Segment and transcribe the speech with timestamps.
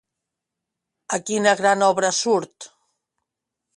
[1.17, 2.71] A quina gran obra surt?